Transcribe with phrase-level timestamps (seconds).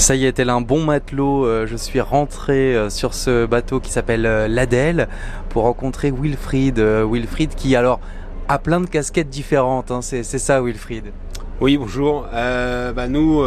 [0.00, 3.80] Ça y est, tel un bon matelot, euh, je suis rentré euh, sur ce bateau
[3.80, 5.08] qui s'appelle euh, l'Adèle
[5.50, 6.78] pour rencontrer Wilfried.
[6.78, 8.00] Wilfried qui alors
[8.48, 10.00] a plein de casquettes différentes, hein.
[10.00, 11.12] c'est ça Wilfried?
[11.60, 12.26] Oui, bonjour.
[12.32, 13.42] Bah, nous,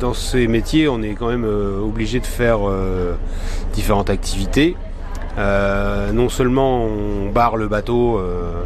[0.00, 2.60] dans ces métiers, on est quand même obligé de faire
[3.74, 4.76] différentes activités.
[5.38, 8.62] Euh, non seulement on barre le bateau, euh,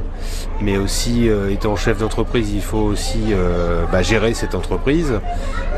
[0.60, 5.20] mais aussi euh, étant chef d'entreprise, il faut aussi euh, bah, gérer cette entreprise.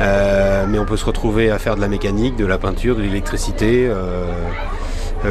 [0.01, 3.03] Euh, mais on peut se retrouver à faire de la mécanique, de la peinture, de
[3.03, 3.91] l'électricité,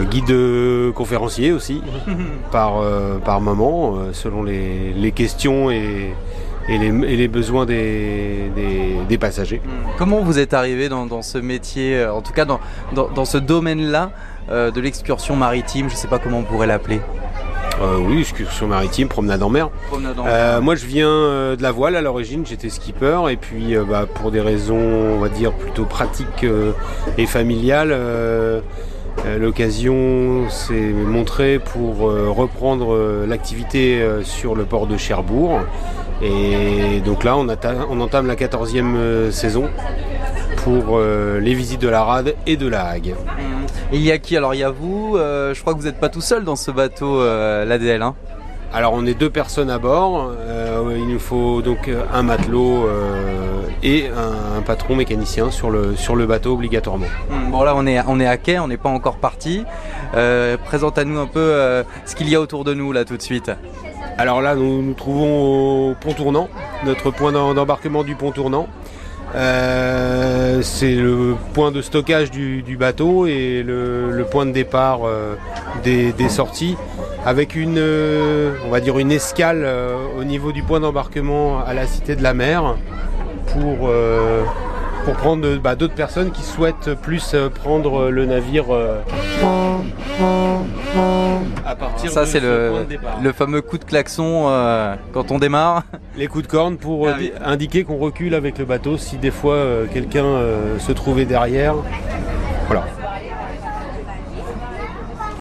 [0.09, 1.81] guide conférencier aussi,
[2.51, 6.13] par, euh, par moment, selon les, les questions et,
[6.69, 9.61] et, les, et les besoins des, des, des passagers.
[9.97, 12.59] Comment vous êtes arrivé dans, dans ce métier, euh, en tout cas dans,
[12.93, 14.11] dans, dans ce domaine-là
[14.49, 17.01] euh, de l'excursion maritime, je sais pas comment on pourrait l'appeler.
[17.81, 19.69] Euh, oui, excursion maritime, promenade en mer.
[20.25, 24.05] Euh, moi, je viens euh, de la voile à l'origine, j'étais skipper, et puis bah,
[24.13, 26.45] pour des raisons, on va dire, plutôt pratiques
[27.17, 27.95] et familiales,
[29.39, 35.61] l'occasion s'est montrée pour reprendre l'activité sur le port de Cherbourg.
[36.21, 37.47] Et donc là, on,
[37.99, 39.69] entame la 14e euh, saison
[40.63, 43.15] pour euh, les visites de la rade et de la Hague.
[43.91, 44.53] Et il y a qui Alors?
[44.53, 46.71] Il y a vous, euh, je crois que vous n'êtes pas tout seul dans ce
[46.71, 48.01] bateau, euh, l'ADL.
[48.01, 48.15] Hein
[48.71, 50.31] Alors on est deux personnes à bord.
[50.95, 52.87] Il nous faut donc un matelot
[53.83, 57.07] et un, un patron mécanicien sur le, sur le bateau obligatoirement.
[57.29, 59.63] Hmm, Bon là on est, on est à quai, on n'est pas encore parti.
[60.65, 63.21] Présente à nous un peu ce qu'il y a autour de nous là tout de
[63.21, 63.51] suite.
[64.17, 66.47] Alors là nous nous trouvons au pont tournant,
[66.85, 68.67] notre point d'em- d'embarquement du pont tournant.
[69.33, 75.35] Euh, c'est le point de stockage du, bateau et le, point de départ euh,
[75.83, 76.75] des, sorties
[77.25, 79.65] avec une, euh, on va dire une escale
[80.17, 82.75] au niveau du point d'embarquement à la Cité de la Mer
[83.47, 83.89] pour,
[85.05, 88.99] pour prendre bah, d'autres personnes qui souhaitent plus euh, prendre le navire euh,
[91.65, 95.83] à partir Ça de c'est ce le, fameux coup de klaxon euh, quand on démarre.
[96.17, 97.31] Les coups de corne pour Ah euh, oui.
[97.43, 101.75] indiquer qu'on recule avec le bateau si des fois euh, quelqu'un euh, se trouvait derrière.
[102.67, 102.85] Voilà.